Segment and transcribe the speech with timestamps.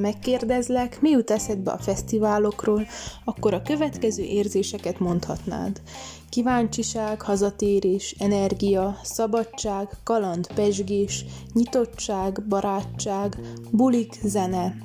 [0.00, 2.86] megkérdezlek, mi jut eszedbe a fesztiválokról,
[3.24, 5.80] akkor a következő érzéseket mondhatnád.
[6.28, 13.36] Kíváncsiság, hazatérés, energia, szabadság, kaland, pesgés, nyitottság, barátság,
[13.70, 14.76] bulik, zene.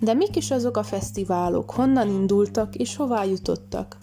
[0.00, 3.96] De mik is azok a fesztiválok, honnan indultak és hová jutottak?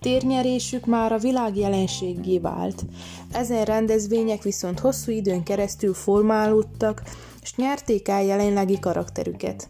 [0.00, 2.84] Térnyerésük már a világ jelenségé vált.
[3.32, 7.02] Ezen rendezvények viszont hosszú időn keresztül formálódtak,
[7.44, 9.68] és nyerték el jelenlegi karakterüket.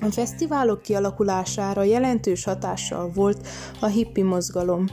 [0.00, 3.46] A fesztiválok kialakulására jelentős hatással volt
[3.80, 4.86] a hippi mozgalom.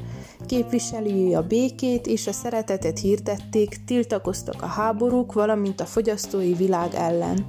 [0.45, 7.45] Képviselői a békét és a szeretetet hirdették, tiltakoztak a háborúk, valamint a fogyasztói világ ellen.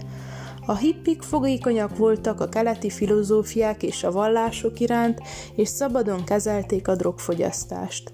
[0.67, 5.21] A hippik fogékonyak voltak a keleti filozófiák és a vallások iránt,
[5.55, 8.13] és szabadon kezelték a drogfogyasztást.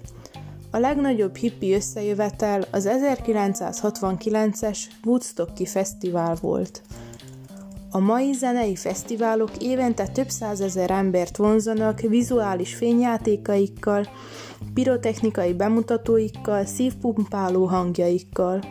[0.71, 6.81] A legnagyobb hippi összejövetel az 1969-es Woodstocki Fesztivál volt.
[7.91, 14.07] A mai zenei fesztiválok évente több százezer embert vonzanak vizuális fényjátékaikkal,
[14.73, 18.63] pirotechnikai bemutatóikkal, szívpumpáló hangjaikkal.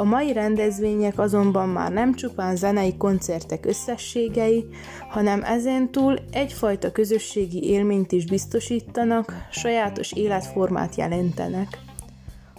[0.00, 4.66] A mai rendezvények azonban már nem csupán zenei koncertek összességei,
[5.08, 11.78] hanem ezen túl egyfajta közösségi élményt is biztosítanak, sajátos életformát jelentenek.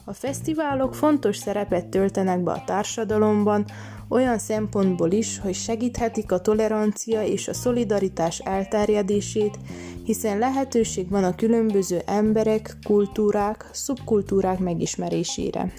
[0.05, 3.65] A fesztiválok fontos szerepet töltenek be a társadalomban,
[4.09, 9.57] olyan szempontból is, hogy segíthetik a tolerancia és a szolidaritás elterjedését,
[10.03, 15.71] hiszen lehetőség van a különböző emberek, kultúrák, szubkultúrák megismerésére.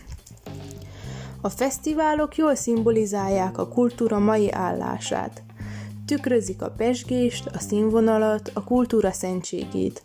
[1.44, 5.42] A fesztiválok jól szimbolizálják a kultúra mai állását.
[6.06, 10.02] Tükrözik a pesgést, a színvonalat, a kultúra szentségét,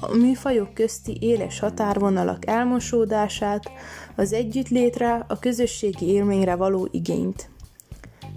[0.00, 3.70] a műfajok közti éles határvonalak elmosódását,
[4.16, 7.48] az együttlétre, a közösségi élményre való igényt.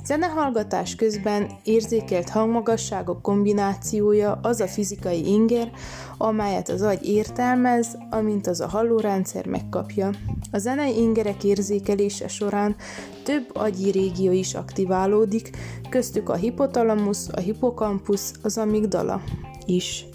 [0.03, 5.71] Zenehallgatás közben érzékelt hangmagasságok kombinációja az a fizikai inger,
[6.17, 10.09] amelyet az agy értelmez, amint az a hallórendszer megkapja.
[10.51, 12.75] A zenei ingerek érzékelése során
[13.23, 15.49] több agyi régió is aktiválódik,
[15.89, 19.21] köztük a hipotalamus, a hipokampusz, az amigdala
[19.65, 20.05] is.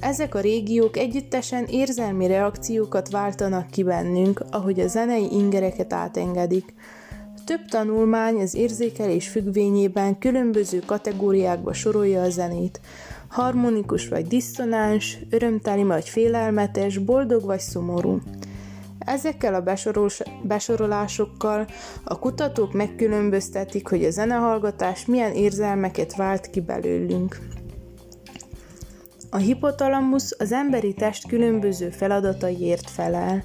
[0.00, 6.74] Ezek a régiók együttesen érzelmi reakciókat váltanak ki bennünk, ahogy a zenei ingereket átengedik.
[7.48, 12.80] Több tanulmány az érzékelés függvényében különböző kategóriákba sorolja a zenét.
[13.28, 18.20] Harmonikus vagy diszonáns, örömteli vagy félelmetes, boldog vagy szomorú.
[18.98, 19.76] Ezekkel a
[20.42, 21.66] besorolásokkal
[22.04, 27.38] a kutatók megkülönböztetik, hogy a zenehallgatás milyen érzelmeket vált ki belőlünk.
[29.30, 33.44] A hipotalamus az emberi test különböző feladataiért felel.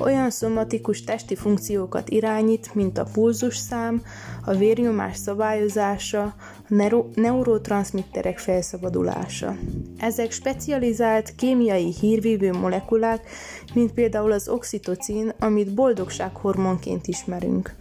[0.00, 4.02] Olyan szomatikus testi funkciókat irányít, mint a pulzusszám,
[4.44, 6.34] a vérnyomás szabályozása, a
[6.68, 9.56] neuro- neurotranszmitterek felszabadulása.
[9.98, 13.28] Ezek specializált kémiai hírvívő molekulák,
[13.74, 17.74] mint például az oxitocin, amit boldogsághormonként ismerünk.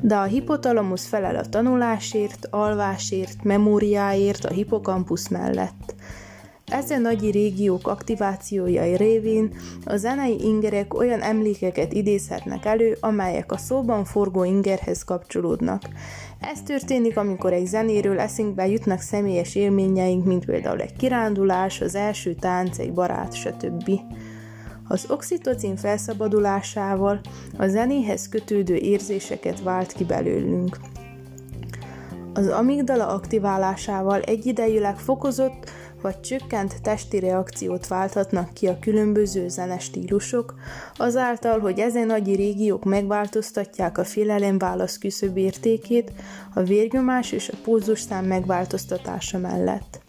[0.00, 5.94] De a hipotalamus felel a tanulásért, alvásért, memóriáért a hipokampusz mellett–
[6.74, 9.54] ezen nagyi régiók aktivációjai révén
[9.84, 15.82] a zenei ingerek olyan emlékeket idézhetnek elő, amelyek a szóban forgó ingerhez kapcsolódnak.
[16.40, 22.34] Ez történik, amikor egy zenéről eszünkbe jutnak személyes élményeink, mint például egy kirándulás, az első
[22.34, 23.90] tánc, egy barát, stb.
[24.88, 27.20] Az oxitocin felszabadulásával
[27.56, 30.78] a zenéhez kötődő érzéseket vált ki belőlünk.
[32.34, 35.70] Az amigdala aktiválásával egyidejűleg fokozott,
[36.04, 40.54] vagy csökkent testi reakciót válthatnak ki a különböző zenestílusok,
[40.96, 46.12] azáltal, hogy ezen agyi régiók megváltoztatják a félelemválasz küszöb értékét
[46.54, 50.00] a vérnyomás és a pulzusszám megváltoztatása mellett.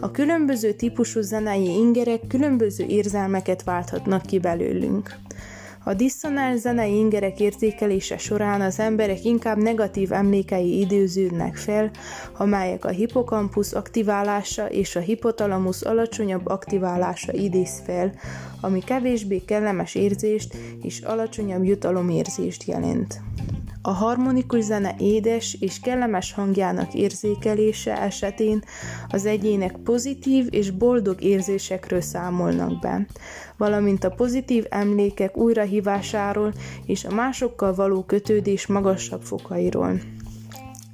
[0.00, 5.14] A különböző típusú zenei ingerek különböző érzelmeket válthatnak ki belőlünk.
[5.84, 11.90] A diszonáns zenei ingerek értékelése során az emberek inkább negatív emlékei időződnek fel,
[12.36, 18.12] amelyek a hipokampusz aktiválása és a hipotalamus alacsonyabb aktiválása idéz fel,
[18.60, 23.20] ami kevésbé kellemes érzést és alacsonyabb jutalomérzést jelent.
[23.84, 28.64] A harmonikus zene édes és kellemes hangjának érzékelése esetén
[29.08, 33.06] az egyének pozitív és boldog érzésekről számolnak be,
[33.56, 36.52] valamint a pozitív emlékek újrahívásáról
[36.86, 40.00] és a másokkal való kötődés magasabb fokairól.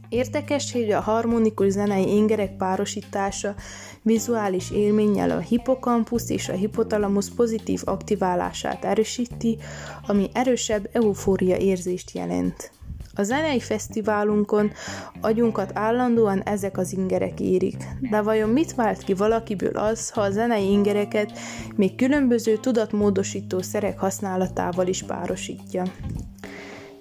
[0.08, 3.54] Érdekes, hogy a harmonikus zenei ingerek párosítása
[4.02, 9.58] vizuális élménnyel a hipokampusz és a hipotalamus pozitív aktiválását erősíti,
[10.06, 12.77] ami erősebb eufória érzést jelent.
[13.18, 14.72] A zenei fesztiválunkon
[15.20, 17.76] agyunkat állandóan ezek az ingerek érik.
[18.10, 21.38] De vajon mit vált ki valakiből az, ha a zenei ingereket
[21.76, 25.82] még különböző tudatmódosító szerek használatával is párosítja?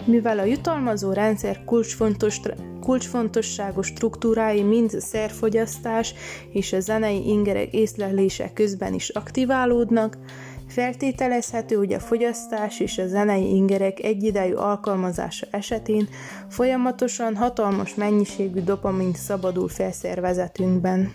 [0.06, 2.40] Mivel a jutalmazó rendszer kulcsfontos,
[2.82, 6.14] kulcsfontosságos struktúrái mind a szerfogyasztás
[6.52, 10.18] és a zenei ingerek észlelése közben is aktiválódnak,
[10.68, 16.08] Feltételezhető, hogy a fogyasztás és a zenei ingerek egyidejű alkalmazása esetén
[16.50, 21.12] folyamatosan hatalmas mennyiségű dopamin szabadul felszervezetünkben.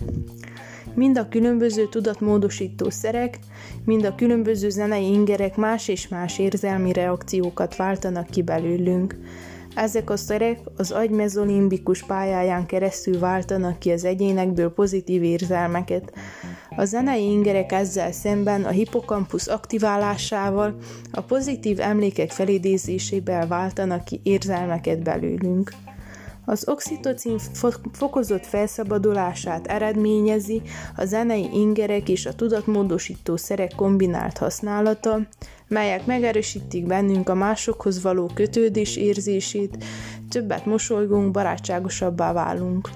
[0.95, 3.39] Mind a különböző tudatmódosító szerek,
[3.85, 9.17] mind a különböző zenei ingerek más és más érzelmi reakciókat váltanak ki belőlünk.
[9.75, 16.13] Ezek a szerek az agy mezolimbikus pályáján keresztül váltanak ki az egyénekből pozitív érzelmeket.
[16.77, 20.77] A zenei ingerek ezzel szemben a hipokampusz aktiválásával
[21.13, 25.73] a pozitív emlékek felidézésével váltanak ki érzelmeket belőlünk.
[26.45, 27.39] Az oxitocin
[27.93, 30.63] fokozott felszabadulását eredményezi
[30.97, 35.21] a zenei ingerek és a tudatmódosító szerek kombinált használata,
[35.69, 39.85] melyek megerősítik bennünk a másokhoz való kötődés érzését,
[40.29, 42.89] többet mosolygunk, barátságosabbá válunk.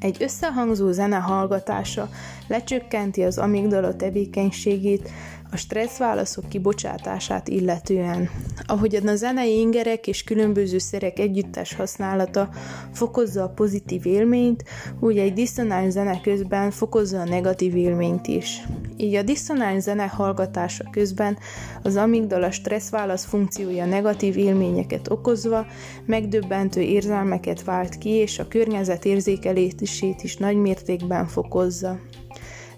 [0.00, 2.08] Egy összehangzó zene hallgatása
[2.46, 5.10] lecsökkenti az amigdala tevékenységét,
[5.50, 8.30] a stressz válaszok kibocsátását illetően.
[8.66, 12.48] Ahogyan a zenei ingerek és különböző szerek együttes használata
[12.92, 14.64] fokozza a pozitív élményt,
[15.00, 18.62] úgy egy diszonáns zene közben fokozza a negatív élményt is.
[18.96, 21.38] Így a diszonáns zene hallgatása közben
[21.82, 25.66] az amigdala stresszválasz funkciója negatív élményeket okozva,
[26.06, 31.98] megdöbbentő érzelmeket vált ki, és a környezet érzékelését is nagymértékben fokozza.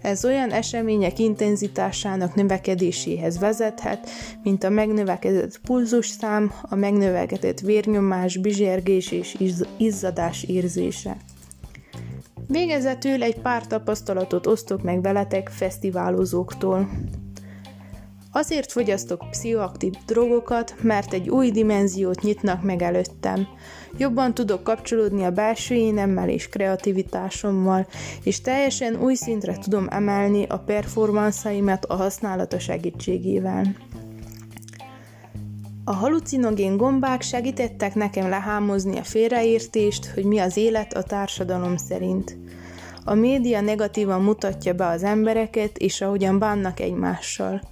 [0.02, 4.10] Ez olyan események intenzitásának növekedéséhez vezethet,
[4.42, 9.36] mint a megnövekedett pulzusszám, a megnövekedett vérnyomás, bizsergés és
[9.76, 11.16] izzadás érzése.
[12.46, 16.88] Végezetül egy pár tapasztalatot osztok meg veletek fesztiválozóktól.
[18.32, 23.46] Azért fogyasztok pszichoaktív drogokat, mert egy új dimenziót nyitnak meg előttem.
[23.96, 27.86] Jobban tudok kapcsolódni a belső énemmel és kreativitásommal,
[28.22, 33.76] és teljesen új szintre tudom emelni a performanszaimat a használata segítségével.
[35.84, 42.36] A halucinogén gombák segítettek nekem lehámozni a félreértést, hogy mi az élet a társadalom szerint.
[43.04, 47.60] A média negatívan mutatja be az embereket, és ahogyan bánnak egymással–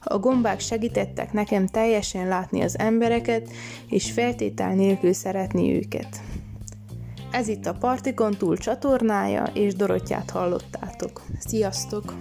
[0.00, 3.48] a gombák segítettek nekem teljesen látni az embereket,
[3.88, 6.20] és feltétel nélkül szeretni őket.
[7.30, 11.22] Ez itt a Partikon túl csatornája, és Dorottyát hallottátok.
[11.38, 12.14] Sziasztok!